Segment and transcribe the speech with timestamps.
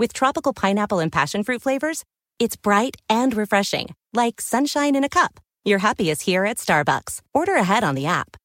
[0.00, 2.04] With tropical pineapple and passion fruit flavors,
[2.38, 5.40] it's bright and refreshing, like sunshine in a cup.
[5.64, 7.20] Your happy is here at Starbucks.
[7.34, 8.36] Order ahead on the app.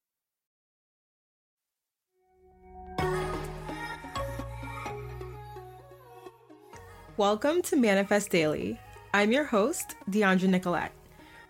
[7.17, 8.79] Welcome to Manifest Daily.
[9.13, 10.91] I'm your host, Dheandra Nicolette.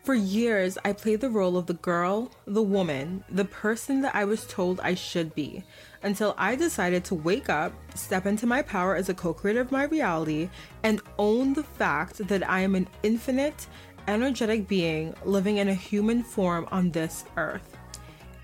[0.04, 4.26] For years, I played the role of the girl, the woman, the person that I
[4.26, 5.64] was told I should be,
[6.04, 9.72] until I decided to wake up, step into my power as a co creator of
[9.72, 10.50] my reality,
[10.84, 13.68] and own the fact that I am an infinite,
[14.08, 17.78] energetic being living in a human form on this earth.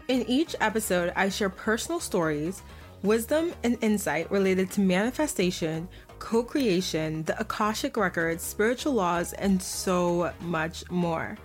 [0.08, 2.64] In each episode, I share personal stories,
[3.04, 5.88] wisdom, and insight related to manifestation,
[6.20, 11.38] co creation, the Akashic Records, spiritual laws, and so much more.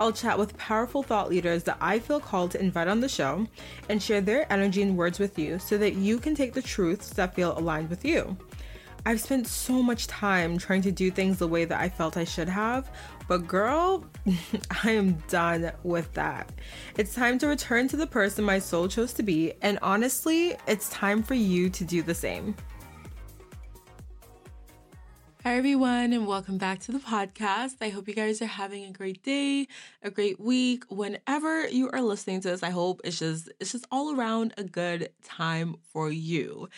[0.00, 3.46] I'll chat with powerful thought leaders that I feel called to invite on the show
[3.88, 7.10] and share their energy and words with you so that you can take the truths
[7.10, 8.36] that feel aligned with you.
[9.04, 12.24] I've spent so much time trying to do things the way that I felt I
[12.24, 12.90] should have,
[13.32, 14.04] but girl,
[14.84, 16.52] I am done with that.
[16.98, 20.90] It's time to return to the person my soul chose to be, and honestly, it's
[20.90, 22.54] time for you to do the same.
[25.44, 27.76] Hi, everyone, and welcome back to the podcast.
[27.80, 29.66] I hope you guys are having a great day,
[30.02, 30.84] a great week.
[30.90, 34.64] Whenever you are listening to this, I hope it's just it's just all around a
[34.64, 36.68] good time for you.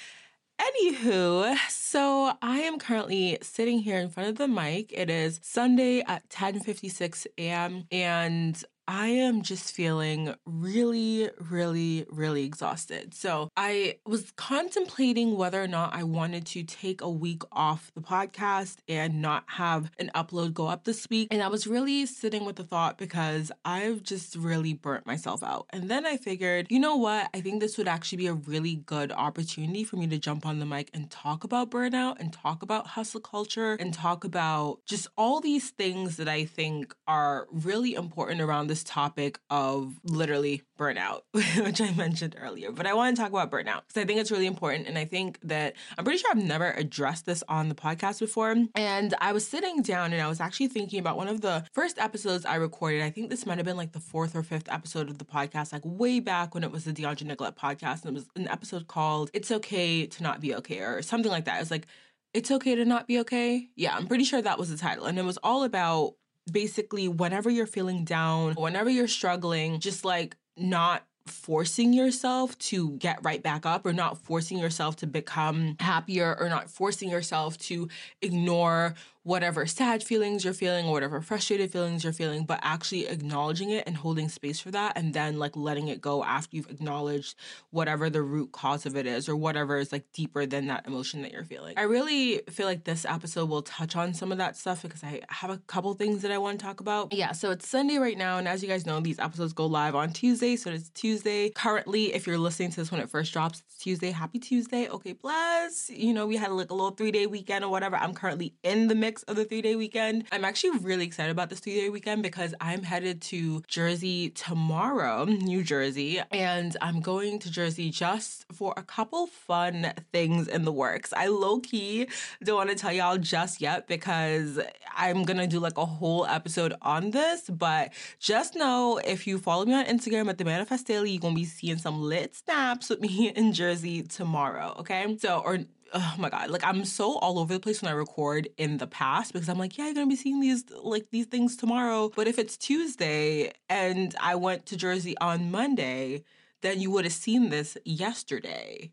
[0.64, 4.92] Anywho, so I am currently sitting here in front of the mic.
[4.92, 7.84] It is Sunday at 10:56 a.m.
[7.92, 13.14] and I am just feeling really, really, really exhausted.
[13.14, 18.02] So I was contemplating whether or not I wanted to take a week off the
[18.02, 21.28] podcast and not have an upload go up this week.
[21.30, 25.66] And I was really sitting with the thought because I've just really burnt myself out.
[25.70, 27.30] And then I figured, you know what?
[27.32, 30.58] I think this would actually be a really good opportunity for me to jump on
[30.58, 35.08] the mic and talk about burnout and talk about hustle culture and talk about just
[35.16, 41.20] all these things that I think are really important around this topic of literally burnout,
[41.32, 42.72] which I mentioned earlier.
[42.72, 44.88] But I want to talk about burnout because I think it's really important.
[44.88, 48.56] And I think that I'm pretty sure I've never addressed this on the podcast before.
[48.74, 51.98] And I was sitting down and I was actually thinking about one of the first
[51.98, 53.02] episodes I recorded.
[53.02, 55.72] I think this might have been like the fourth or fifth episode of the podcast,
[55.72, 58.04] like way back when it was the Dheandra Nicolette podcast.
[58.04, 61.44] And it was an episode called It's Okay to Not Be Okay or something like
[61.44, 61.56] that.
[61.56, 61.86] It was like,
[62.34, 63.68] it's okay to not be okay.
[63.76, 65.06] Yeah, I'm pretty sure that was the title.
[65.06, 66.14] And it was all about
[66.50, 73.18] basically whenever you're feeling down, whenever you're struggling, just like not forcing yourself to get
[73.22, 77.88] right back up or not forcing yourself to become happier or not forcing yourself to
[78.20, 78.94] ignore
[79.24, 83.82] whatever sad feelings you're feeling or whatever frustrated feelings you're feeling, but actually acknowledging it
[83.86, 87.34] and holding space for that and then like letting it go after you've acknowledged
[87.70, 91.22] whatever the root cause of it is or whatever is like deeper than that emotion
[91.22, 91.74] that you're feeling.
[91.78, 95.22] I really feel like this episode will touch on some of that stuff because I
[95.30, 97.14] have a couple things that I want to talk about.
[97.14, 99.94] Yeah, so it's Sunday right now, and as you guys know, these episodes go live
[99.94, 101.48] on Tuesday, so it's Tuesday.
[101.50, 104.10] Currently, if you're listening to this when it first drops, it's Tuesday.
[104.10, 104.88] Happy Tuesday.
[104.88, 105.88] Okay, bless.
[105.88, 107.96] You know, we had like a little three day weekend or whatever.
[107.96, 110.24] I'm currently in the mix of the three day weekend.
[110.32, 115.24] I'm actually really excited about this three day weekend because I'm headed to Jersey tomorrow,
[115.24, 120.72] New Jersey, and I'm going to Jersey just for a couple fun things in the
[120.72, 121.12] works.
[121.12, 122.08] I low key
[122.42, 124.60] don't want to tell y'all just yet because
[124.96, 129.64] I'm gonna do like a whole episode on this, but just know if you follow
[129.64, 133.00] me on Instagram at the Manifest Daily, you're gonna be seeing some lit snaps with
[133.00, 134.74] me in Jersey tomorrow.
[134.78, 135.60] Okay, so or
[135.92, 138.86] oh my god like i'm so all over the place when i record in the
[138.86, 142.10] past because i'm like yeah you're gonna be seeing these like these things tomorrow.
[142.14, 146.24] But if it's tuesday and i went to jersey on monday
[146.62, 148.90] then you would have seen this yesterday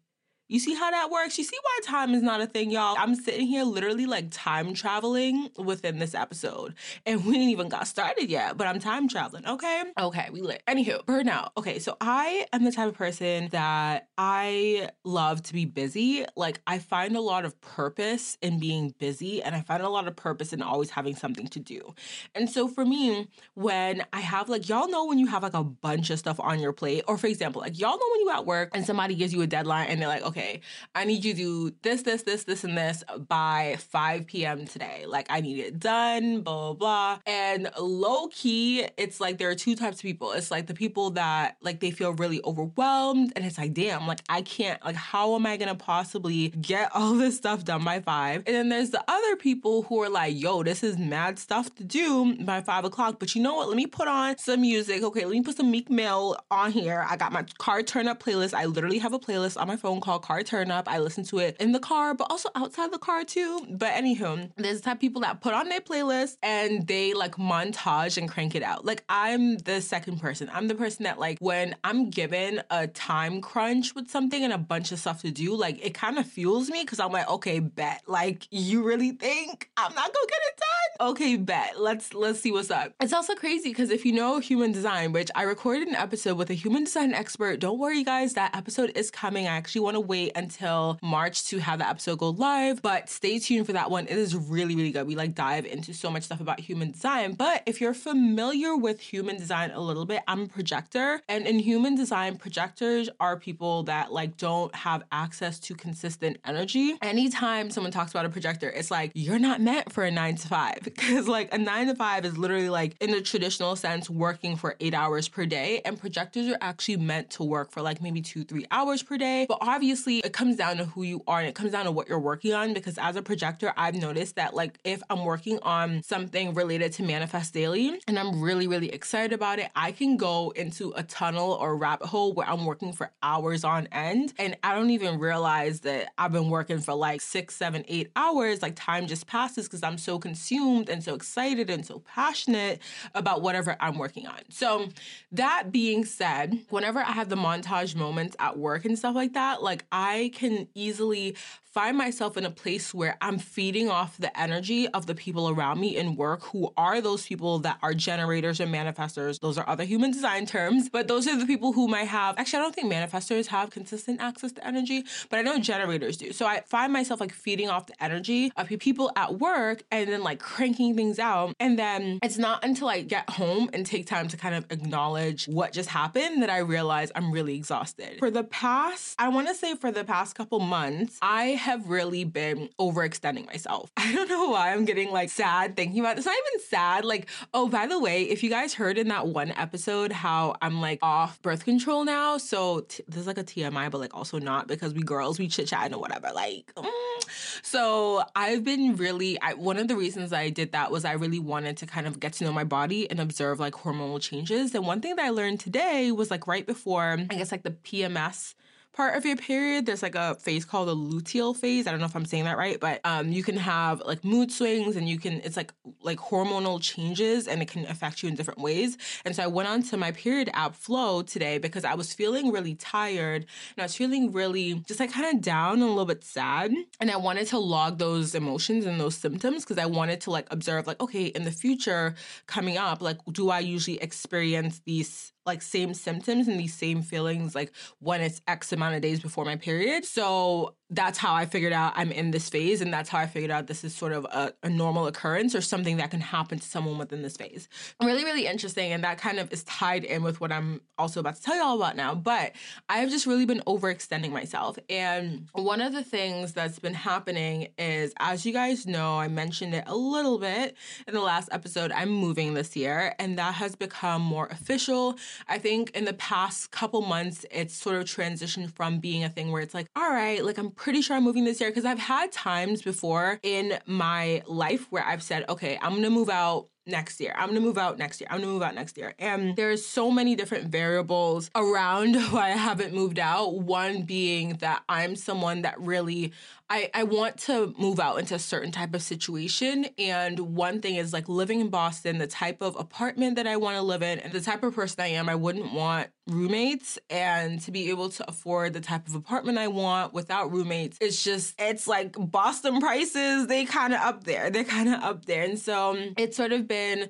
[0.51, 1.38] you see how that works?
[1.38, 2.98] You see why time is not a thing, y'all?
[3.00, 6.75] I'm sitting here literally like time traveling within this episode.
[7.06, 9.83] And we even got started yet, but I'm time traveling, okay?
[9.98, 10.62] Okay, we lit.
[10.68, 11.51] Anywho, burnout.
[11.56, 16.25] Okay, so I am the type of person that I love to be busy.
[16.36, 20.09] Like, I find a lot of purpose in being busy, and I find a lot
[20.09, 21.95] of purpose in always having something to do.
[22.36, 25.63] And so for me, when I have like, y'all know when you have like a
[25.63, 28.45] bunch of stuff on your plate, or for example, like, y'all know when you at
[28.45, 30.62] work and somebody gives you a deadline and they're like, okay, okay,
[30.96, 34.66] I need you to do this, this, this, this, and this by 5 p.m.
[34.66, 35.06] today.
[35.08, 37.20] Like, I need it done, blah, blah, blah.
[37.26, 40.32] And low key, it's like there are two types of people.
[40.32, 44.22] It's like the people that, like, they feel really overwhelmed, and it's like, damn, like,
[44.30, 48.44] I can't, like, how am I gonna possibly get all this stuff done by 5?
[48.46, 51.84] And then there's the other people who are like, yo, this is mad stuff to
[51.84, 53.68] do by 5 o'clock, but you know what?
[53.68, 55.04] Let me put on some music.
[55.04, 57.06] Okay, let me put some Meek Mill on here.
[57.10, 58.54] I got my car turn up playlist.
[58.54, 60.88] I literally have a playlist on my phone called car turn up.
[60.89, 63.65] I listen to it in the car, but also outside the car too.
[63.69, 67.35] But anywho, there's the type of people that put on their playlist and they like
[67.35, 68.85] montage and crank it out.
[68.85, 70.50] Like I'm the second person.
[70.53, 74.57] I'm the person that like when I'm given a time crunch with something and a
[74.57, 77.59] bunch of stuff to do, like it kind of fuels me because I'm like, okay,
[77.59, 78.03] bet.
[78.07, 81.09] Like you really think I'm not gonna get it done?
[81.12, 81.79] Okay, bet.
[81.79, 82.94] Let's let's see what's up.
[83.01, 86.50] It's also crazy because if you know human design, which I recorded an episode with
[86.50, 89.47] a human design expert, don't worry guys, that episode is coming.
[89.47, 93.40] I actually want to wait until March to have the episode go live, but stay
[93.40, 94.06] tuned for that one.
[94.08, 95.08] It is really, really good.
[95.08, 97.31] We like dive into so much stuff about human design.
[97.31, 101.22] But if you're familiar with human design a little bit, I'm a projector.
[101.30, 106.98] And in human design, projectors are people that like don't have access to consistent energy.
[107.02, 110.48] Anytime someone talks about a projector, it's like you're not meant for a nine to
[110.48, 110.80] five.
[111.02, 114.75] Because like a nine to five is literally like in the traditional sense working for
[114.80, 115.81] eight hours per day.
[115.84, 119.46] And projectors are actually meant to work for like maybe two, three hours per day.
[119.48, 122.09] But obviously it comes down to who you are and it comes down to what
[122.09, 122.74] you're working on.
[122.74, 127.03] Because as a projector, I've noticed that, like, if I'm working on something related to
[127.03, 131.53] Manifest Daily and I'm really, really excited about it, I can go into a tunnel
[131.53, 134.33] or rabbit hole where I'm working for hours on end.
[134.38, 138.62] And I don't even realize that I've been working for like six, seven, eight hours.
[138.62, 142.81] Like, time just passes because I'm so consumed and so excited and so passionate
[143.13, 144.39] about whatever I'm working on.
[144.50, 144.89] So,
[145.31, 149.63] that being said, whenever I have the montage moments at work and stuff like that,
[149.63, 151.36] like, I can easily
[151.71, 155.79] find myself in a place where I'm feeding off the energy of the people around
[155.79, 159.39] me in work who are those people that are generators and manifestors.
[159.39, 162.59] Those are other human design terms, but those are the people who might have, actually,
[162.59, 166.33] I don't think manifestors have consistent access to energy, but I know generators do.
[166.33, 170.23] So I find myself like feeding off the energy of people at work and then
[170.23, 171.56] like cranking things out.
[171.59, 175.45] And then it's not until I get home and take time to kind of acknowledge
[175.45, 178.19] what just happened that I realize I'm really exhausted.
[178.19, 182.24] For the past, I want to say for the past couple months, I have really
[182.24, 183.92] been overextending myself.
[183.98, 186.25] I don't know why I'm getting like sad thinking about this.
[186.25, 187.06] Not even sad.
[187.06, 190.81] Like, oh, by the way, if you guys heard in that one episode how I'm
[190.81, 194.68] like off birth control now, so t- there's like a TMI, but like also not
[194.68, 196.31] because we girls we chit chat and whatever.
[196.33, 197.62] Like, mm.
[197.62, 199.40] so I've been really.
[199.40, 202.19] I, one of the reasons I did that was I really wanted to kind of
[202.19, 204.74] get to know my body and observe like hormonal changes.
[204.74, 207.71] And one thing that I learned today was like right before I guess like the
[207.71, 208.56] PMS
[208.94, 211.88] part of your period, there's like a phase called the luteal phase.
[211.88, 214.52] I don't know if I'm saying that right, but um, you can have like mood
[214.52, 218.36] swings and you can, it's like like hormonal changes and it can affect you in
[218.36, 218.98] different ways.
[219.26, 222.52] And so I went on to my period app Flo today because I was feeling
[222.52, 223.45] really tired
[223.76, 226.74] and I was feeling really just like kind of down and a little bit sad.
[227.00, 230.48] And I wanted to log those emotions and those symptoms because I wanted to like
[230.52, 232.16] observe, like, okay, in the future
[232.48, 237.56] coming up, like, do I usually experience these like same symptoms and these same feelings
[237.56, 240.06] like when it's X amount of days before my period.
[240.06, 242.81] So that's how I figured out I'm in this phase.
[242.81, 245.62] And that's how I figured out this is sort of a, a normal occurrence or
[245.62, 247.69] something that can happen to someone within this phase.
[248.04, 248.92] Really, really interesting.
[248.92, 251.64] And that kind of is tied in with what I'm also about to tell you
[251.64, 252.14] all about now.
[252.14, 252.52] But
[252.90, 254.78] I've just really been overextending myself.
[254.90, 259.74] And one of the things that's been happening is, as you guys know, I mentioned
[259.74, 260.76] it a little bit
[261.07, 263.16] in the last episode, I'm moving this year.
[263.18, 265.18] And that has become more official.
[265.48, 269.52] I think in the past couple months, it's sort of transitioned from being a thing
[269.52, 271.69] where it's like, all right, like I'm pretty sure I'm moving this year.
[271.69, 276.30] Because I've had times before in my life where I've said, okay, I'm gonna move
[276.30, 277.33] out next year.
[277.38, 278.28] I'm gonna move out next year.
[278.31, 279.14] I'm gonna move out next year.
[279.19, 283.59] And there's so many different variables around why I haven't moved out.
[283.59, 286.33] One being that I'm someone that really
[286.71, 289.87] I, I want to move out into a certain type of situation.
[289.97, 293.75] And one thing is like living in Boston, the type of apartment that I want
[293.75, 296.97] to live in, and the type of person I am, I wouldn't want roommates.
[297.09, 301.21] And to be able to afford the type of apartment I want without roommates, it's
[301.21, 304.49] just, it's like Boston prices, they kind of up there.
[304.49, 305.44] They're kind of up there.
[305.44, 307.09] And so um, it's sort of been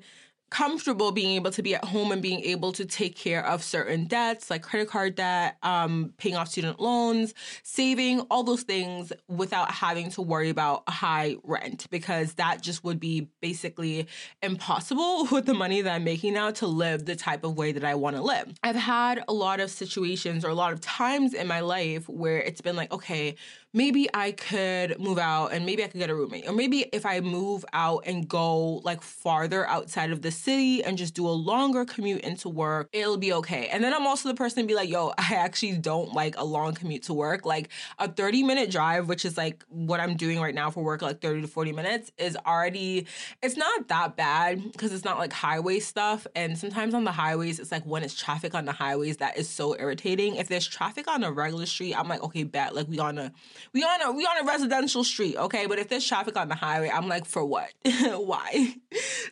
[0.52, 4.04] comfortable being able to be at home and being able to take care of certain
[4.04, 7.32] debts like credit card debt, um, paying off student loans,
[7.62, 12.84] saving, all those things without having to worry about a high rent because that just
[12.84, 14.06] would be basically
[14.42, 17.82] impossible with the money that I'm making now to live the type of way that
[17.82, 18.52] I want to live.
[18.62, 22.38] I've had a lot of situations or a lot of times in my life where
[22.38, 23.36] it's been like, okay,
[23.74, 26.46] maybe I could move out and maybe I could get a roommate.
[26.46, 30.98] Or maybe if I move out and go like farther outside of the city and
[30.98, 33.68] just do a longer commute into work, it'll be okay.
[33.68, 36.44] And then I'm also the person to be like, yo, I actually don't like a
[36.44, 37.46] long commute to work.
[37.46, 41.00] Like a 30 minute drive, which is like what I'm doing right now for work,
[41.00, 43.06] like 30 to 40 minutes, is already,
[43.42, 46.26] it's not that bad because it's not like highway stuff.
[46.36, 49.48] And sometimes on the highways, it's like when it's traffic on the highways that is
[49.48, 50.36] so irritating.
[50.36, 53.32] If there's traffic on a regular street, I'm like, okay, bet, like we on a
[53.72, 55.66] we on a we on a residential street, okay?
[55.66, 57.70] But if there's traffic on the highway, I'm like, for what?
[57.84, 58.74] Why?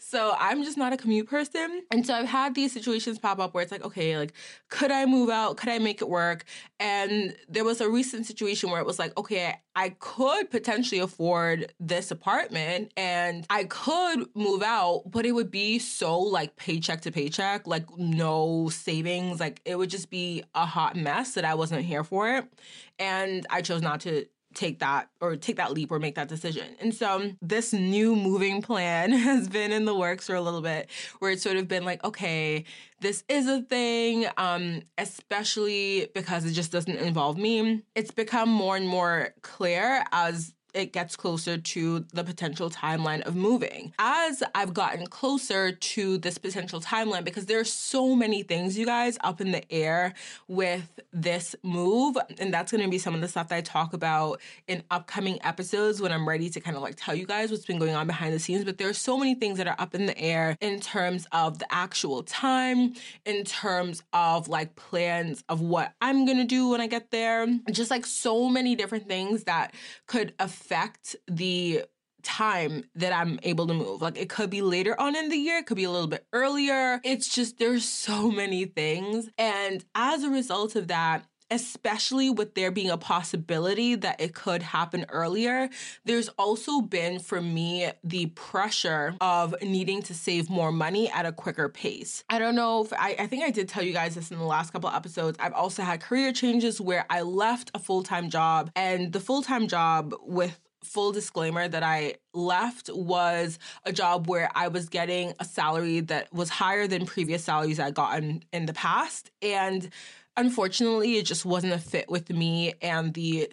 [0.01, 1.83] So I'm just not a commute person.
[1.91, 4.33] And so I've had these situations pop up where it's like, okay, like,
[4.69, 5.57] could I move out?
[5.57, 6.45] Could I make it work?
[6.81, 11.75] And there was a recent situation where it was like, okay, I could potentially afford
[11.79, 17.13] this apartment and I could move out, but it would be so like paycheck to
[17.13, 19.41] paycheck, like no savings.
[19.41, 22.51] Like it would just be a hot mess that I wasn't here for it.
[22.99, 26.75] And I chose not to take that or take that leap or make that decision.
[26.81, 30.89] And so this new moving plan has been in the works for a little bit
[31.19, 32.65] where it's sort of been like, okay,
[33.01, 37.83] this is a thing, um, especially because it just doesn't involve me.
[37.95, 43.35] It's become more and more clear as it gets closer to the potential timeline of
[43.35, 43.93] moving.
[43.99, 49.19] As I've gotten closer to this potential timeline, because there's so many things, you guys,
[49.23, 50.15] up in the air
[50.49, 52.17] with this move.
[52.39, 56.01] And that's gonna be some of the stuff that I talk about in upcoming episodes
[56.01, 58.33] when I'm ready to kind of like tell you guys what's been going on behind
[58.35, 58.65] the scenes.
[58.65, 61.73] But there's so many things that are up in the air in terms of the
[61.73, 67.11] actual time, in terms of like plans of what I'm gonna do when I get
[67.11, 67.47] there.
[67.71, 69.75] Just like so many different things that
[70.07, 71.85] could affect affect the
[72.23, 74.03] time that I'm able to move.
[74.03, 76.27] Like it could be later on in the year, it could be a little bit
[76.33, 77.01] earlier.
[77.03, 79.31] It's just there's so many things.
[79.39, 84.63] And as a result of that, especially with there being a possibility that it could
[84.63, 85.69] happen earlier,
[86.05, 91.33] there's also been for me the pressure of needing to save more money at a
[91.33, 92.25] quicker pace.
[92.29, 94.45] I don't know if I, I think I did tell you guys this in the
[94.45, 95.37] last couple episodes.
[95.41, 99.43] I've also had career changes where I left a full time job, and the full
[99.43, 105.35] time job with full disclaimer that I left was a job where I was getting
[105.39, 109.31] a salary that was higher than previous salaries I'd gotten in the past.
[109.43, 109.91] And
[110.37, 113.51] unfortunately it just wasn't a fit with me and the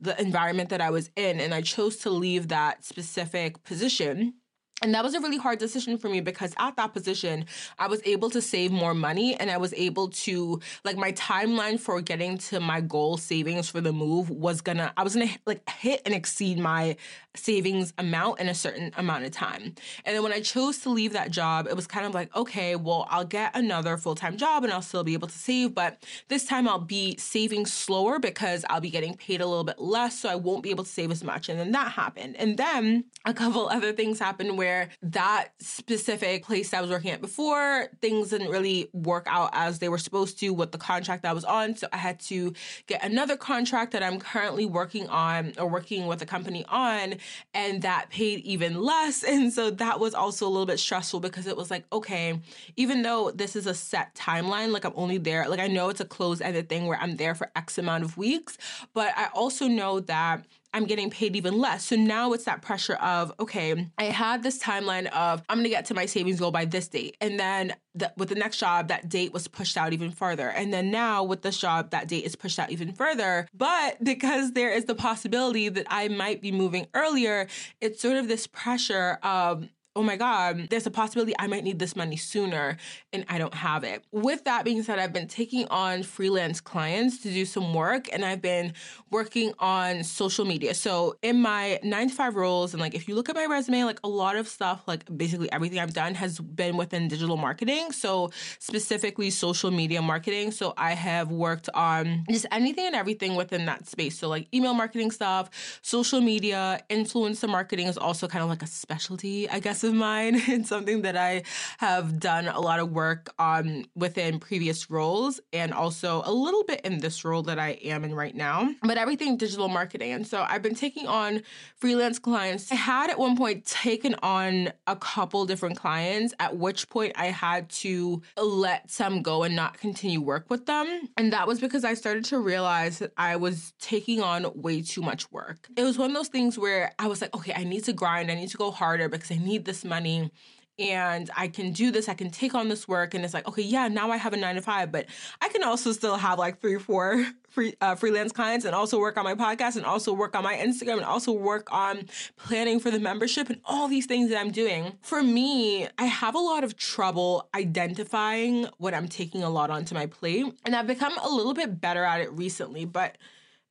[0.00, 4.34] the environment that I was in and I chose to leave that specific position
[4.82, 7.46] and that was a really hard decision for me because at that position,
[7.78, 11.80] I was able to save more money and I was able to, like, my timeline
[11.80, 15.68] for getting to my goal savings for the move was gonna, I was gonna like
[15.68, 16.96] hit and exceed my
[17.34, 19.74] savings amount in a certain amount of time.
[20.04, 22.76] And then when I chose to leave that job, it was kind of like, okay,
[22.76, 26.04] well, I'll get another full time job and I'll still be able to save, but
[26.28, 30.18] this time I'll be saving slower because I'll be getting paid a little bit less,
[30.18, 31.48] so I won't be able to save as much.
[31.48, 32.36] And then that happened.
[32.36, 37.10] And then a couple other things happened where where that specific place I was working
[37.10, 41.24] at before, things didn't really work out as they were supposed to with the contract
[41.24, 41.74] I was on.
[41.76, 42.52] So I had to
[42.86, 47.14] get another contract that I'm currently working on or working with a company on,
[47.54, 49.24] and that paid even less.
[49.38, 52.40] And so that was also a little bit stressful because it was like, okay,
[52.76, 56.00] even though this is a set timeline, like I'm only there, like I know it's
[56.00, 58.58] a closed ended thing where I'm there for X amount of weeks,
[58.94, 61.86] but I also know that I'm getting paid even less.
[61.86, 65.86] So now it's that pressure of, okay, I had this timeline of I'm gonna get
[65.86, 67.16] to my savings goal by this date.
[67.20, 70.48] And then the, with the next job, that date was pushed out even further.
[70.50, 73.48] And then now with this job, that date is pushed out even further.
[73.54, 77.48] But because there is the possibility that I might be moving earlier,
[77.80, 79.68] it's sort of this pressure of,
[79.98, 82.76] oh my God, there's a possibility I might need this money sooner
[83.12, 84.04] and I don't have it.
[84.12, 88.24] With that being said, I've been taking on freelance clients to do some work and
[88.24, 88.74] I've been
[89.10, 90.74] working on social media.
[90.74, 93.82] So in my nine to five roles, and like if you look at my resume,
[93.82, 97.90] like a lot of stuff, like basically everything I've done has been within digital marketing.
[97.90, 100.52] So specifically social media marketing.
[100.52, 104.16] So I have worked on just anything and everything within that space.
[104.16, 105.50] So like email marketing stuff,
[105.82, 110.40] social media, influencer marketing is also kind of like a specialty, I guess of mine.
[110.58, 111.42] It's something that I
[111.78, 116.80] have done a lot of work on within previous roles and also a little bit
[116.82, 120.12] in this role that I am in right now, but everything digital marketing.
[120.12, 121.42] And so I've been taking on
[121.76, 122.70] freelance clients.
[122.72, 127.26] I had at one point taken on a couple different clients, at which point I
[127.26, 131.08] had to let some go and not continue work with them.
[131.16, 135.02] And that was because I started to realize that I was taking on way too
[135.02, 135.68] much work.
[135.76, 138.30] It was one of those things where I was like, okay, I need to grind,
[138.30, 140.32] I need to go harder because I need this money
[140.78, 143.14] and I can do this, I can take on this work.
[143.14, 145.06] And it's like, okay, yeah, now I have a nine to five, but
[145.40, 149.16] I can also still have like three, four free, uh, freelance clients and also work
[149.16, 152.06] on my podcast and also work on my Instagram and also work on
[152.36, 154.92] planning for the membership and all these things that I'm doing.
[155.02, 159.94] For me, I have a lot of trouble identifying what I'm taking a lot onto
[159.96, 160.46] my plate.
[160.64, 163.18] And I've become a little bit better at it recently, but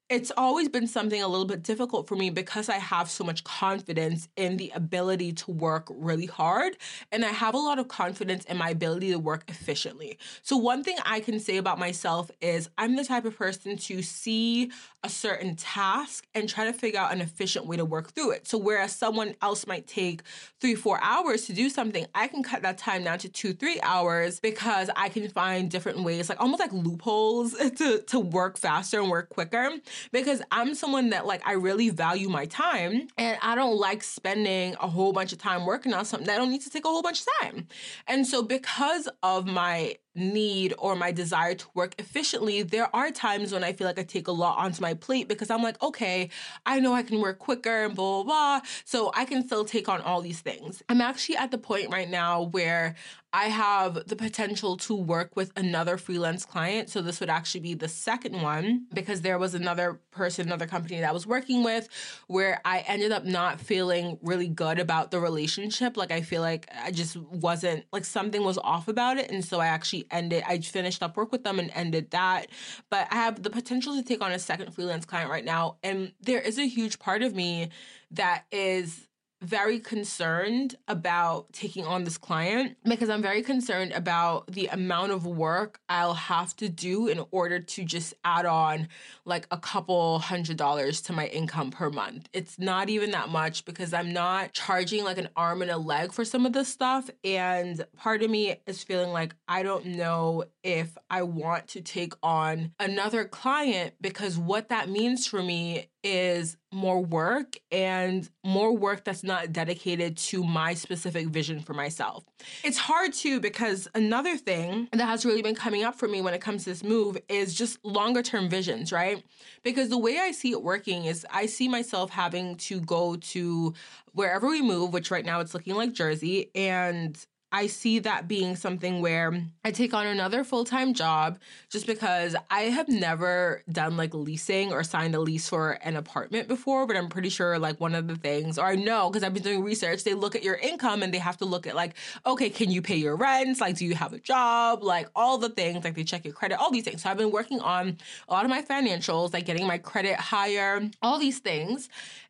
[0.09, 3.43] it's always been something a little bit difficult for me because I have so much
[3.43, 6.77] confidence in the ability to work really hard.
[7.11, 10.17] And I have a lot of confidence in my ability to work efficiently.
[10.43, 14.01] So, one thing I can say about myself is I'm the type of person to
[14.01, 14.71] see
[15.03, 18.47] a certain task and try to figure out an efficient way to work through it.
[18.47, 20.21] So, whereas someone else might take
[20.61, 23.81] three, four hours to do something, I can cut that time down to two, three
[23.83, 29.01] hours because I can find different ways, like almost like loopholes to, to work faster
[29.01, 29.71] and work quicker
[30.11, 34.75] because I'm someone that like I really value my time and I don't like spending
[34.79, 37.01] a whole bunch of time working on something that don't need to take a whole
[37.01, 37.67] bunch of time.
[38.07, 43.53] And so because of my need or my desire to work efficiently, there are times
[43.53, 46.29] when I feel like I take a lot onto my plate because I'm like, okay,
[46.65, 48.67] I know I can work quicker and blah, blah, blah.
[48.85, 50.83] So I can still take on all these things.
[50.89, 52.95] I'm actually at the point right now where
[53.33, 56.89] I have the potential to work with another freelance client.
[56.89, 60.99] So this would actually be the second one because there was another person, another company
[61.01, 61.89] that I was working with
[62.27, 65.97] where I ended up not feeling really good about the relationship.
[65.97, 69.29] Like I feel like I just wasn't like something was off about it.
[69.29, 72.47] And so I actually ended, I finished up work with them and ended that.
[72.89, 75.77] But I have the potential to take on a second freelance client right now.
[75.83, 77.69] And there is a huge part of me
[78.11, 79.06] that is
[79.41, 85.25] very concerned about taking on this client because I'm very concerned about the amount of
[85.25, 88.87] work I'll have to do in order to just add on
[89.25, 92.29] like a couple hundred dollars to my income per month.
[92.33, 96.11] It's not even that much because I'm not charging like an arm and a leg
[96.13, 97.09] for some of this stuff.
[97.23, 102.13] And part of me is feeling like I don't know if I want to take
[102.23, 109.03] on another client because what that means for me is more work and more work
[109.03, 112.23] that's not dedicated to my specific vision for myself.
[112.63, 116.33] It's hard too because another thing that has really been coming up for me when
[116.33, 119.23] it comes to this move is just longer term visions, right?
[119.63, 123.73] Because the way I see it working is I see myself having to go to
[124.13, 127.17] wherever we move, which right now it's looking like Jersey, and
[127.57, 129.33] I see that being something where
[129.65, 131.39] I take on another full time job
[131.71, 136.47] just because I have never done like leasing or signed a lease for an apartment
[136.47, 139.33] before, but I'm pretty sure like one of the things, or I know because I've
[139.33, 141.95] been doing research, they look at your income and they have to look at like,
[142.27, 143.59] okay, can you pay your rents?
[143.59, 144.83] Like, do you have a job?
[144.83, 147.01] Like, all the things, like they check your credit, all these things.
[147.01, 147.97] So I've been working on
[148.29, 151.89] a lot of my financials, like getting my credit higher, all these things.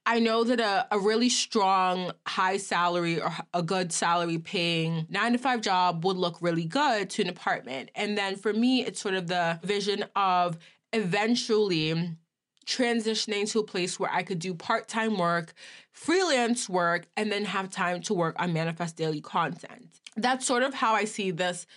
[0.10, 5.34] I know that a, a really strong, high salary or a good salary paying nine
[5.34, 7.92] to five job would look really good to an apartment.
[7.94, 10.58] And then for me, it's sort of the vision of
[10.94, 12.16] eventually
[12.66, 15.54] transitioning to a place where I could do part time work,
[15.92, 20.00] freelance work, and then have time to work on Manifest Daily content.
[20.16, 21.68] That's sort of how I see this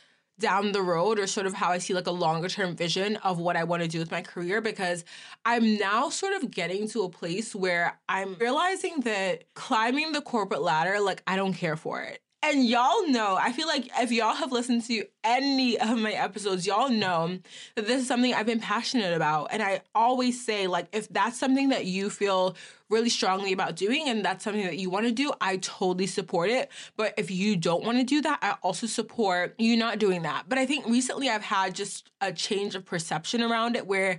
[0.40, 3.38] down the road or sort of how I see like a longer term vision of
[3.38, 5.04] what I want to do with my career because
[5.44, 10.62] I'm now sort of getting to a place where I'm realizing that climbing the corporate
[10.62, 12.20] ladder, like I don't care for it.
[12.42, 16.66] And y'all know, I feel like if y'all have listened to any of my episodes,
[16.66, 17.38] y'all know
[17.74, 19.48] that this is something I've been passionate about.
[19.52, 22.56] And I always say, like, if that's something that you feel
[22.88, 26.48] really strongly about doing and that's something that you want to do, I totally support
[26.48, 26.70] it.
[26.96, 30.48] But if you don't want to do that, I also support you not doing that.
[30.48, 34.18] But I think recently I've had just a change of perception around it where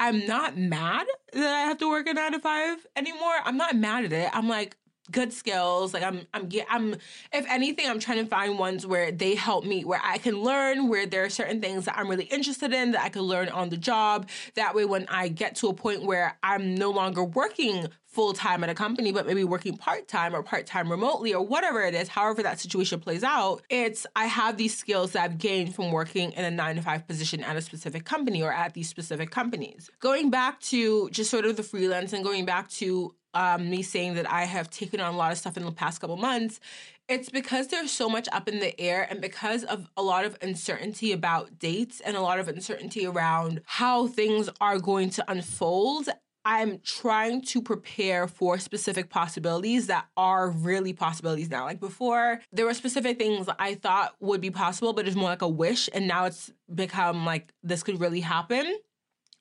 [0.00, 3.34] I'm not mad that I have to work a nine to five anymore.
[3.44, 4.30] I'm not mad at it.
[4.32, 4.76] I'm like,
[5.10, 5.94] good skills.
[5.94, 6.92] Like I'm, I'm, I'm.
[7.32, 10.88] If anything, I'm trying to find ones where they help me, where I can learn,
[10.88, 13.68] where there are certain things that I'm really interested in that I can learn on
[13.68, 14.28] the job.
[14.54, 18.64] That way, when I get to a point where I'm no longer working full time
[18.64, 21.94] at a company, but maybe working part time or part time remotely or whatever it
[21.94, 25.92] is, however that situation plays out, it's I have these skills that I've gained from
[25.92, 29.30] working in a nine to five position at a specific company or at these specific
[29.30, 29.90] companies.
[30.00, 34.14] Going back to just sort of the freelance and going back to um, me saying
[34.14, 36.60] that I have taken on a lot of stuff in the past couple months,
[37.08, 40.38] it's because there's so much up in the air and because of a lot of
[40.42, 46.08] uncertainty about dates and a lot of uncertainty around how things are going to unfold.
[46.44, 51.64] I'm trying to prepare for specific possibilities that are really possibilities now.
[51.64, 55.42] Like before, there were specific things I thought would be possible, but it's more like
[55.42, 55.88] a wish.
[55.92, 58.78] And now it's become like this could really happen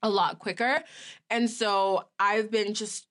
[0.02, 0.84] a lot quicker.
[1.30, 3.08] And so I've been just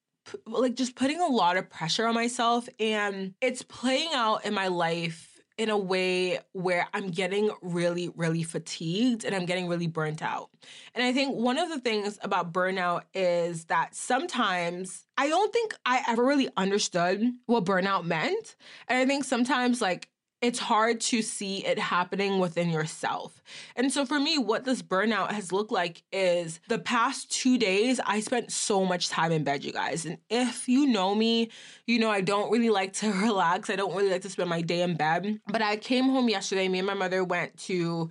[0.47, 4.69] like just putting a lot of pressure on myself and it's playing out in my
[4.69, 10.23] life in a way where I'm getting really, really fatigued and I'm getting really burnt
[10.23, 10.51] out.
[10.95, 15.75] And I think one of the things about burnout is that sometimes I don't think
[15.85, 18.55] I ever really understood what burnout meant.
[18.87, 20.09] And I think sometimes, like,
[20.40, 23.42] it's hard to see it happening within yourself.
[23.74, 28.01] And so for me, what this burnout has looked like is the past two days,
[28.07, 30.07] I spent so much time in bed, you guys.
[30.07, 31.51] And if you know me,
[31.87, 33.68] you know I don't really like to relax.
[33.68, 35.40] I don't really like to spend my day in bed.
[35.48, 36.68] But I came home yesterday.
[36.68, 38.09] Me and my mother went to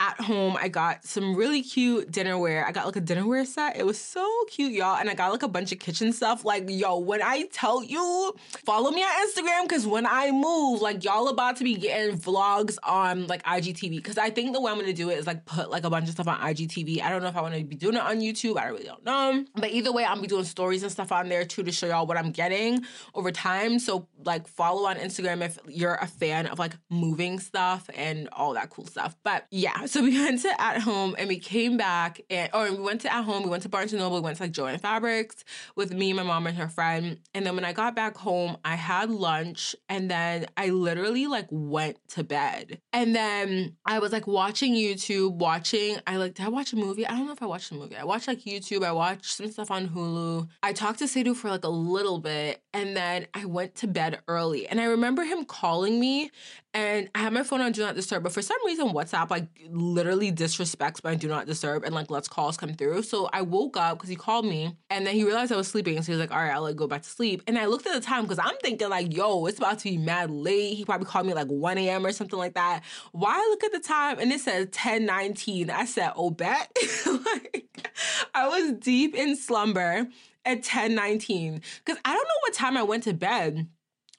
[0.00, 2.64] at home, I got some really cute dinnerware.
[2.64, 3.76] I got like a dinnerware set.
[3.76, 4.96] It was so cute, y'all.
[4.96, 6.42] And I got like a bunch of kitchen stuff.
[6.42, 8.34] Like, yo, when I tell you,
[8.64, 12.78] follow me on Instagram because when I move, like, y'all about to be getting vlogs
[12.82, 13.96] on like IGTV.
[13.96, 16.06] Because I think the way I'm gonna do it is like put like a bunch
[16.06, 17.02] of stuff on IGTV.
[17.02, 18.56] I don't know if I wanna be doing it on YouTube.
[18.56, 19.44] I really don't know.
[19.54, 21.86] But either way, I'm gonna be doing stories and stuff on there too to show
[21.86, 23.78] y'all what I'm getting over time.
[23.78, 28.54] So, like, follow on Instagram if you're a fan of like moving stuff and all
[28.54, 29.14] that cool stuff.
[29.24, 32.70] But yeah, so we went to at home and we came back and oh, or
[32.70, 34.52] we went to at home, we went to Barnes and Noble, we went to like
[34.52, 37.18] Joann Fabrics with me, my mom, and her friend.
[37.34, 41.46] And then when I got back home, I had lunch and then I literally like
[41.50, 42.80] went to bed.
[42.92, 47.06] And then I was like watching YouTube, watching I like did I watch a movie?
[47.06, 47.96] I don't know if I watched a movie.
[47.96, 50.48] I watched like YouTube, I watched some stuff on Hulu.
[50.62, 54.20] I talked to Sadhu for like a little bit and then I went to bed
[54.28, 54.68] early.
[54.68, 56.30] And I remember him calling me
[56.72, 59.48] and I had my phone on Do Not Disturb, but for some reason, WhatsApp like
[59.68, 63.02] literally disrespects my Do Not Disturb and like lets calls come through.
[63.02, 66.00] So I woke up because he called me and then he realized I was sleeping.
[66.00, 67.42] So he was like, all right, I'll like go back to sleep.
[67.48, 69.98] And I looked at the time because I'm thinking like, yo, it's about to be
[69.98, 70.74] mad late.
[70.74, 72.06] He probably called me like 1 a.m.
[72.06, 72.84] or something like that.
[73.10, 75.70] Why I look at the time and it says 1019.
[75.70, 76.70] I said, oh, bet.
[77.06, 77.90] like,
[78.32, 80.06] I was deep in slumber
[80.44, 83.66] at 1019 because I don't know what time I went to bed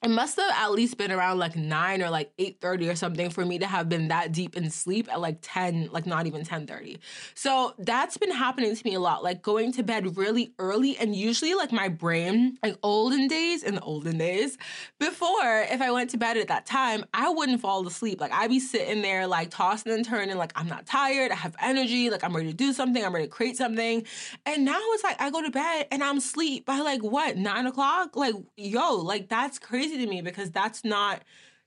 [0.02, 3.44] it must have at least been around like 9 or like 8.30 or something for
[3.44, 6.98] me to have been that deep in sleep at like 10 like not even 10.30
[7.34, 11.14] so that's been happening to me a lot like going to bed really early and
[11.14, 14.58] usually like my brain like olden days in the olden days
[14.98, 18.20] before if i went to bed at that time i wouldn't fall asleep.
[18.20, 21.54] Like i'd be sitting there like tossing and turning like i'm not tired i have
[21.60, 24.04] energy like i'm ready to do something i'm ready to create something.
[24.46, 27.66] And now it's like i go to bed and i'm asleep by like what 9
[27.66, 28.16] o'clock?
[28.16, 31.22] Like yo like that's crazy crazy to me because that's not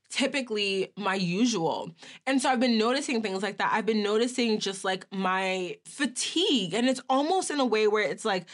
[0.08, 1.90] typically my usual.
[2.26, 3.72] And so I've been noticing things like that.
[3.72, 6.74] I've been noticing just like my fatigue.
[6.74, 8.46] And it's almost in a way where it's like,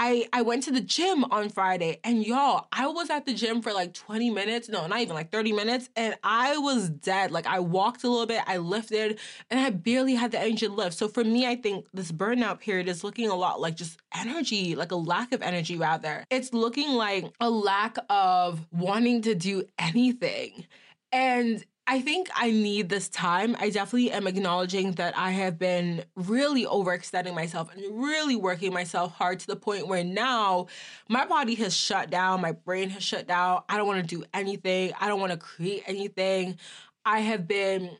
[0.00, 3.60] I, I went to the gym on Friday and y'all, I was at the gym
[3.62, 4.68] for like 20 minutes.
[4.68, 5.90] No, not even like 30 minutes.
[5.96, 7.32] And I was dead.
[7.32, 9.18] Like I walked a little bit, I lifted,
[9.50, 10.96] and I barely had the energy to lift.
[10.96, 14.76] So for me, I think this burnout period is looking a lot like just energy,
[14.76, 16.24] like a lack of energy rather.
[16.30, 20.64] It's looking like a lack of wanting to do anything.
[21.10, 23.56] And I think I need this time.
[23.58, 29.14] I definitely am acknowledging that I have been really overextending myself and really working myself
[29.14, 30.66] hard to the point where now
[31.08, 33.62] my body has shut down, my brain has shut down.
[33.70, 34.92] I don't want to do anything.
[35.00, 36.58] I don't want to create anything.
[37.06, 37.96] I have been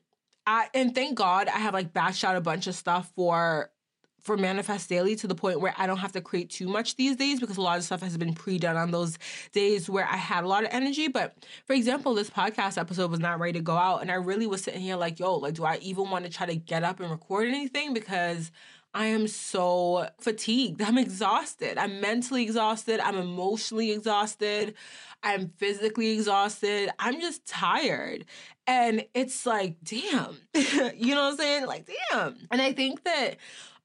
[0.47, 3.71] I and thank God I have like batched out a bunch of stuff for
[4.29, 7.17] for Manifest Daily to the point where I don't have to create too much these
[7.17, 9.19] days because a lot of stuff has been pre done on those
[9.53, 11.09] days where I had a lot of energy.
[11.09, 14.03] But for example, this podcast episode was not ready to go out.
[14.03, 16.45] And I really was sitting here like, yo, like, do I even want to try
[16.45, 17.95] to get up and record anything?
[17.95, 18.51] Because
[18.93, 20.83] I am so fatigued.
[20.87, 21.79] I'm exhausted.
[21.79, 23.01] I'm mentally exhausted.
[23.01, 24.75] I'm emotionally exhausted.
[25.23, 26.91] I'm physically exhausted.
[26.99, 28.27] I'm just tired.
[28.67, 30.37] And it's like, damn.
[30.95, 31.67] you know what I'm saying?
[31.67, 32.37] Like, damn.
[32.51, 33.37] And I think that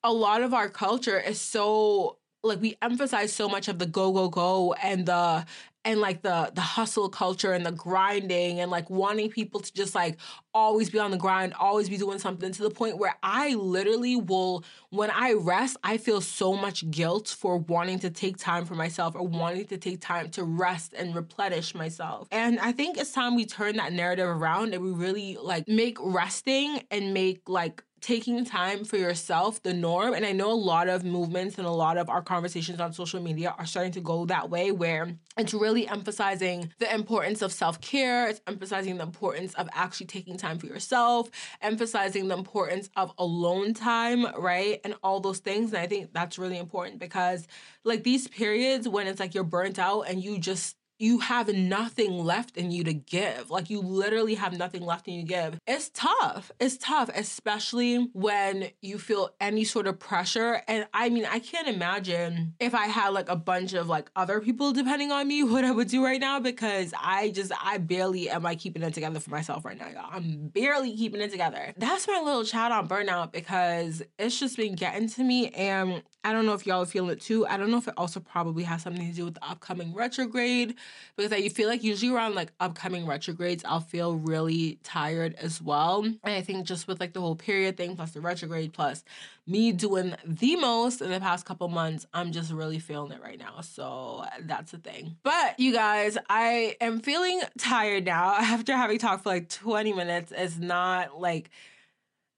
[0.04, 4.12] a lot of our culture is so like we emphasize so much of the go
[4.12, 5.46] go go and the
[5.86, 9.96] and like the the hustle culture and the grinding and like wanting people to just
[9.96, 10.18] like
[10.54, 14.16] always be on the grind, always be doing something to the point where I literally
[14.16, 18.76] will when I rest, I feel so much guilt for wanting to take time for
[18.76, 22.28] myself or wanting to take time to rest and replenish myself.
[22.32, 25.98] And I think it's time we turn that narrative around and we really like make
[26.00, 30.14] resting and make like taking time for yourself the norm.
[30.14, 33.22] And I know a lot of movements and a lot of our conversations on social
[33.22, 37.80] media are starting to go that way where it's really emphasizing the importance of self
[37.80, 41.30] care, it's emphasizing the importance of actually taking time for yourself,
[41.62, 44.82] emphasizing the importance of alone time, right?
[44.84, 45.72] And all those things.
[45.72, 47.48] And I think that's really important because,
[47.86, 52.18] like, these periods when it's like you're burnt out and you just you have nothing
[52.24, 53.52] left in you to give.
[53.52, 55.60] Like you literally have nothing left in you to give.
[55.68, 56.50] It's tough.
[56.62, 60.62] It's tough, especially when you feel any sort of pressure.
[60.66, 64.40] And I mean, I can't imagine if I had like a bunch of like other
[64.40, 68.30] people depending on me, what I would do right now because I just, I barely
[68.30, 70.10] am I keeping it together for myself right now, y'all.
[70.10, 71.74] I'm barely keeping it together.
[71.76, 75.50] That's my little chat on burnout because it's just been getting to me.
[75.50, 77.46] And I don't know if y'all are feeling it too.
[77.46, 80.76] I don't know if it also probably has something to do with the upcoming retrograde
[81.16, 86.04] because I feel like usually around like upcoming retrogrades, I'll feel really tired as well.
[86.04, 89.04] And I think just with like the whole period thing plus the retrograde plus
[89.46, 93.38] me doing the most in the past couple months, I'm just really feeling it right
[93.38, 93.62] now.
[93.62, 95.18] So that's the thing.
[95.24, 100.32] But you guys, I am feeling tired now after having talked for like 20 minutes.
[100.36, 101.50] It's not like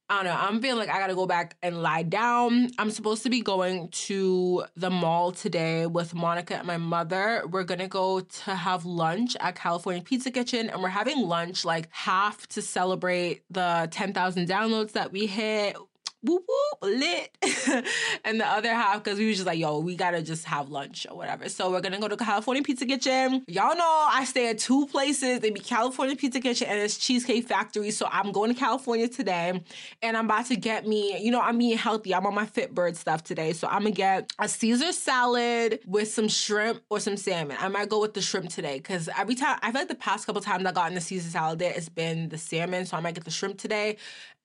[0.08, 0.40] I don't know.
[0.40, 2.70] I'm feeling like I gotta go back and lie down.
[2.78, 7.44] I'm supposed to be going to the mall today with Monica and my mother.
[7.50, 11.88] We're gonna go to have lunch at California Pizza Kitchen, and we're having lunch like
[11.90, 15.76] half to celebrate the 10,000 downloads that we hit
[16.26, 17.38] whoop whoop lit.
[18.24, 21.06] And the other half because we were just like yo we gotta just have lunch
[21.10, 21.48] or whatever.
[21.50, 23.44] So we're gonna go to california pizza kitchen.
[23.48, 25.40] Y'all know i stay at two places.
[25.40, 27.92] They be california pizza kitchen and it's cheesecake factory.
[27.92, 29.62] So i'm going to california today
[30.02, 32.14] and i'm about to get me you know i'm eating healthy.
[32.16, 33.54] I'm on my fitbird stuff today.
[33.54, 37.58] So i'm gonna get a caesar salad with some shrimp or some salmon.
[37.60, 40.26] I might go with the shrimp today because every time i feel like the past
[40.26, 42.86] couple times i got in the caesar salad there it's been the salmon.
[42.86, 43.98] So i might get the shrimp today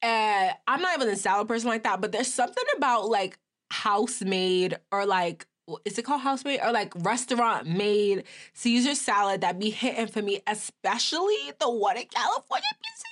[0.03, 3.39] and I'm not even a salad person like that, but there's something about like
[3.71, 5.47] house made or like
[5.85, 6.61] is it called house made?
[6.61, 12.07] Or like restaurant made Caesar salad that be hitting for me, especially the one in
[12.07, 13.05] California pizza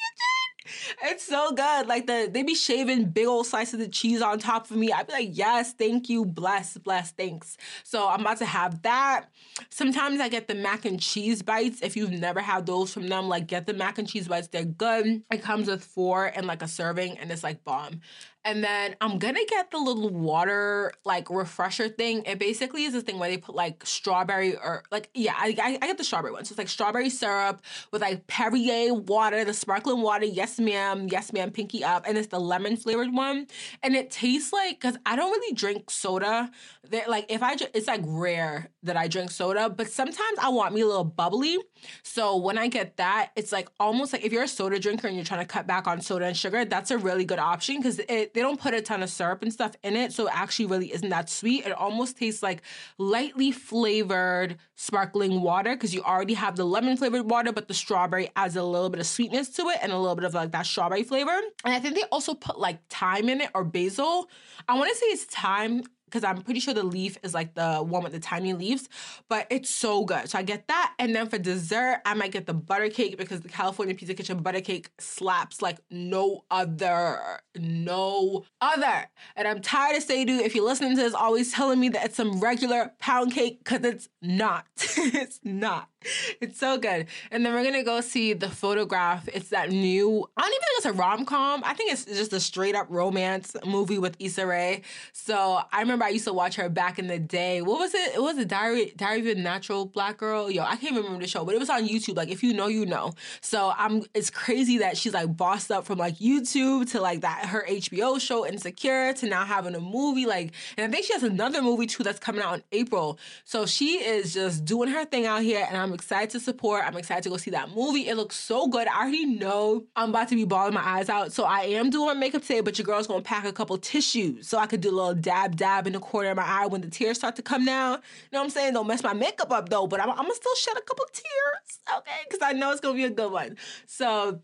[1.02, 1.86] it's so good.
[1.86, 4.92] Like the they be shaving big old slices of the cheese on top of me.
[4.92, 7.56] I'd be like, yes, thank you, bless, bless, thanks.
[7.84, 9.26] So I'm about to have that.
[9.70, 11.80] Sometimes I get the mac and cheese bites.
[11.82, 14.48] If you've never had those from them, like get the mac and cheese bites.
[14.48, 15.22] They're good.
[15.30, 18.00] It comes with four and like a serving, and it's like bomb.
[18.48, 22.22] And then I'm gonna get the little water like refresher thing.
[22.24, 25.78] It basically is this thing where they put like strawberry or like yeah, I, I,
[25.82, 26.46] I get the strawberry one.
[26.46, 27.60] So it's like strawberry syrup
[27.92, 30.24] with like Perrier water, the sparkling water.
[30.24, 31.08] Yes, ma'am.
[31.10, 31.50] Yes, ma'am.
[31.50, 33.48] Pinky up, and it's the lemon flavored one.
[33.82, 36.50] And it tastes like because I don't really drink soda.
[36.88, 40.74] That like if I it's like rare that I drink soda, but sometimes I want
[40.74, 41.58] me a little bubbly.
[42.02, 45.16] So when I get that, it's like almost like if you're a soda drinker and
[45.16, 47.98] you're trying to cut back on soda and sugar, that's a really good option because
[47.98, 50.66] it they don't put a ton of syrup and stuff in it, so it actually
[50.66, 51.66] really isn't that sweet.
[51.66, 52.62] It almost tastes like
[52.96, 58.30] lightly flavored sparkling water because you already have the lemon flavored water, but the strawberry
[58.36, 60.66] adds a little bit of sweetness to it and a little bit of like that
[60.66, 61.36] strawberry flavor.
[61.64, 64.30] And I think they also put like thyme in it or basil.
[64.68, 67.78] I want to say it's thyme because I'm pretty sure the leaf is like the
[67.78, 68.88] one with the tiny leaves,
[69.28, 70.28] but it's so good.
[70.28, 70.94] So I get that.
[70.98, 74.38] And then for dessert, I might get the butter cake because the California Pizza Kitchen
[74.38, 77.40] butter cake slaps like no other.
[77.56, 79.08] No other.
[79.36, 82.16] And I'm tired of dude, if you're listening to this, always telling me that it's
[82.16, 84.66] some regular pound cake because it's not.
[84.76, 85.88] it's not.
[86.40, 87.06] it's so good.
[87.30, 89.28] And then we're gonna go see the photograph.
[89.32, 91.62] It's that new, I don't even think it's a rom-com.
[91.64, 94.82] I think it's just a straight up romance movie with Issa Rae.
[95.12, 97.62] So I remember I used to watch her back in the day.
[97.62, 98.14] What was it?
[98.14, 100.50] It was a Diary Diary of a Natural Black Girl.
[100.50, 102.16] Yo, I can't remember the show, but it was on YouTube.
[102.16, 103.12] Like if you know, you know.
[103.40, 107.46] So I'm it's crazy that she's like bossed up from like YouTube to like that
[107.46, 110.26] her HBO show Insecure to now having a movie.
[110.26, 113.18] Like, and I think she has another movie too that's coming out in April.
[113.44, 116.84] So she is just doing her thing out here, and I'm excited to support.
[116.84, 118.08] I'm excited to go see that movie.
[118.08, 118.88] It looks so good.
[118.88, 121.32] I already know I'm about to be bawling my eyes out.
[121.32, 124.48] So I am doing my makeup today, but your girl's gonna pack a couple tissues
[124.48, 126.80] so I could do a little dab dab in the corner of my eye when
[126.80, 127.94] the tears start to come down.
[127.94, 127.98] You
[128.32, 128.74] know what I'm saying?
[128.74, 131.98] Don't mess my makeup up though, but I'm, I'm gonna still shed a couple tears,
[131.98, 132.20] okay?
[132.28, 133.56] Because I know it's gonna be a good one.
[133.86, 134.40] So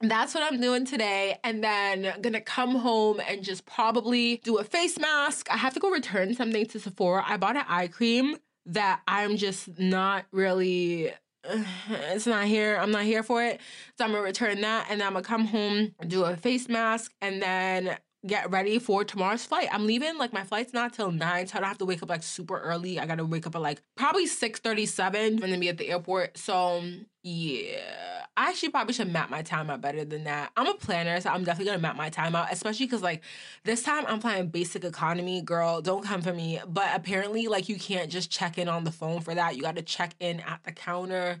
[0.00, 1.38] that's what I'm doing today.
[1.42, 5.50] And then gonna come home and just probably do a face mask.
[5.50, 7.24] I have to go return something to Sephora.
[7.26, 8.36] I bought an eye cream
[8.68, 11.12] that I'm just not really
[11.90, 12.78] it's not here.
[12.80, 13.60] I'm not here for it.
[13.96, 17.12] So I'm gonna return that and then I'm gonna come home, do a face mask,
[17.20, 19.68] and then get ready for tomorrow's flight.
[19.70, 22.08] I'm leaving like my flight's not till nine, so I don't have to wake up
[22.08, 22.98] like super early.
[22.98, 26.36] I gotta wake up at like probably 6:37 and then be at the airport.
[26.36, 26.82] So
[27.28, 28.24] yeah.
[28.36, 30.52] I actually probably should map my time out better than that.
[30.56, 33.22] I'm a planner, so I'm definitely gonna map my time out, especially because like
[33.64, 35.82] this time I'm flying basic economy, girl.
[35.82, 36.60] Don't come for me.
[36.66, 39.56] But apparently, like you can't just check in on the phone for that.
[39.56, 41.40] You gotta check in at the counter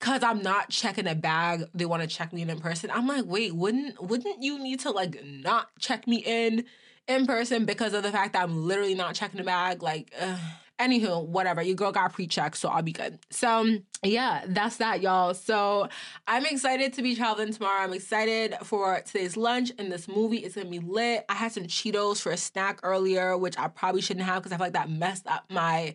[0.00, 2.90] cause I'm not checking a bag, they want to check me in in person.
[2.90, 6.64] I'm like, wait, wouldn't wouldn't you need to like not check me in
[7.08, 9.82] in person because of the fact that I'm literally not checking the bag?
[9.82, 10.38] Like, uh,
[10.78, 11.62] anywho, whatever.
[11.62, 13.18] Your girl got pre-checked, so I'll be good.
[13.30, 15.34] So yeah, that's that, y'all.
[15.34, 15.88] So
[16.26, 17.82] I'm excited to be traveling tomorrow.
[17.82, 20.38] I'm excited for today's lunch and this movie.
[20.38, 21.24] It's gonna be lit.
[21.28, 24.56] I had some Cheetos for a snack earlier, which I probably shouldn't have because I
[24.56, 25.94] feel like that messed up my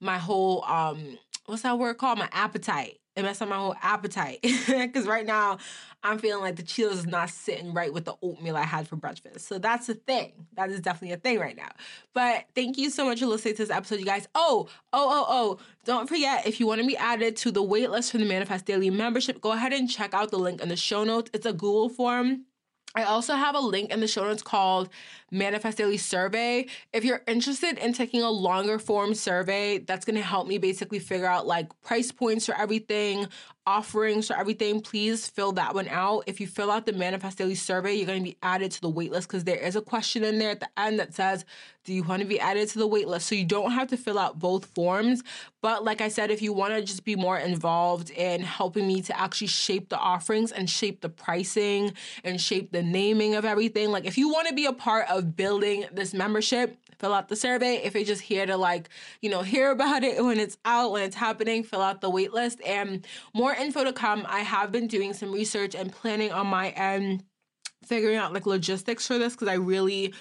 [0.00, 2.18] my whole um what's that word called?
[2.18, 4.38] My appetite it messed up my whole appetite.
[4.68, 5.58] Because right now,
[6.04, 8.96] I'm feeling like the Cheetos is not sitting right with the oatmeal I had for
[8.96, 9.48] breakfast.
[9.48, 10.32] So that's a thing.
[10.54, 11.70] That is definitely a thing right now.
[12.14, 14.28] But thank you so much for listening to this episode, you guys.
[14.34, 15.58] Oh, oh, oh, oh.
[15.84, 18.90] Don't forget, if you want to be added to the waitlist for the Manifest Daily
[18.90, 21.30] membership, go ahead and check out the link in the show notes.
[21.34, 22.44] It's a Google form.
[22.98, 24.88] I also have a link in the show notes called
[25.30, 26.66] Manifest Daily Survey.
[26.92, 30.98] If you're interested in taking a longer form survey, that's going to help me basically
[30.98, 33.28] figure out like price points for everything,
[33.68, 36.24] offerings for everything, please fill that one out.
[36.26, 38.90] If you fill out the Manifest Daily survey, you're going to be added to the
[38.90, 41.44] waitlist because there is a question in there at the end that says,
[41.84, 43.22] Do you want to be added to the waitlist?
[43.22, 45.22] So you don't have to fill out both forms.
[45.60, 49.02] But like I said, if you want to just be more involved in helping me
[49.02, 51.92] to actually shape the offerings and shape the pricing
[52.24, 55.36] and shape the naming of everything, like if you want to be a part of
[55.36, 57.76] building this membership, fill out the survey.
[57.76, 58.88] If you're just here to like,
[59.20, 62.32] you know, hear about it when it's out, when it's happening, fill out the wait
[62.32, 62.60] list.
[62.66, 64.26] And more info to come.
[64.28, 67.24] I have been doing some research and planning on my end,
[67.84, 70.14] figuring out like logistics for this because I really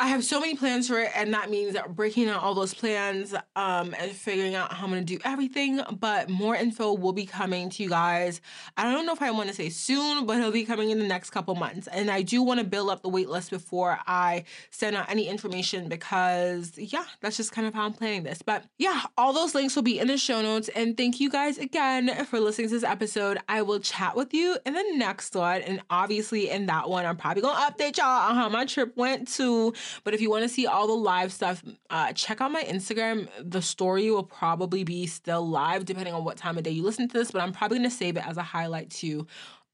[0.00, 3.34] I have so many plans for it, and that means breaking out all those plans
[3.54, 5.78] um, and figuring out how I'm gonna do everything.
[5.98, 8.40] But more info will be coming to you guys.
[8.78, 11.06] I don't know if I want to say soon, but it'll be coming in the
[11.06, 11.86] next couple months.
[11.86, 15.28] And I do want to build up the wait list before I send out any
[15.28, 18.40] information because, yeah, that's just kind of how I'm planning this.
[18.40, 20.70] But yeah, all those links will be in the show notes.
[20.70, 23.36] And thank you guys again for listening to this episode.
[23.50, 25.60] I will chat with you in the next one.
[25.60, 29.28] And obviously, in that one, I'm probably gonna update y'all on how my trip went
[29.34, 32.62] to but if you want to see all the live stuff, uh, check out my
[32.64, 33.28] Instagram.
[33.42, 37.08] The story will probably be still live depending on what time of day you listen
[37.08, 39.26] to this, but I'm probably going to save it as a highlight too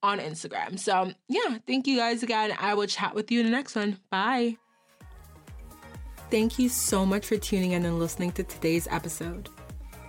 [0.03, 0.79] on Instagram.
[0.79, 2.55] So, yeah, thank you guys again.
[2.59, 3.99] I will chat with you in the next one.
[4.11, 4.57] Bye.
[6.31, 9.49] Thank you so much for tuning in and listening to today's episode.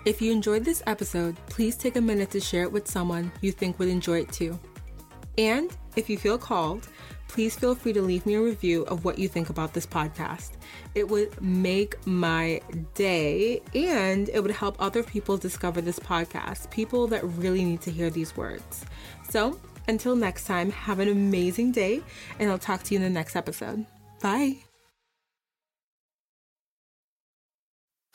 [0.05, 3.51] If you enjoyed this episode, please take a minute to share it with someone you
[3.51, 4.59] think would enjoy it too.
[5.37, 6.87] And if you feel called,
[7.27, 10.51] please feel free to leave me a review of what you think about this podcast.
[10.95, 12.61] It would make my
[12.95, 17.91] day and it would help other people discover this podcast, people that really need to
[17.91, 18.85] hear these words.
[19.29, 22.01] So, until next time, have an amazing day,
[22.39, 23.85] and I'll talk to you in the next episode.
[24.21, 24.57] Bye.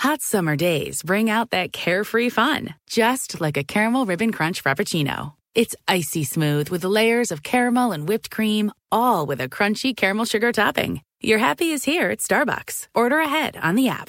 [0.01, 5.35] Hot summer days bring out that carefree fun, just like a caramel ribbon crunch frappuccino.
[5.55, 10.25] It's icy smooth with layers of caramel and whipped cream, all with a crunchy caramel
[10.25, 11.03] sugar topping.
[11.21, 12.88] Your happy is here at Starbucks.
[12.95, 14.09] Order ahead on the app.